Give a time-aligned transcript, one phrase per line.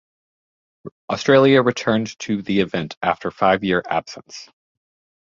[1.11, 4.49] Australia returned to the event after five year absence.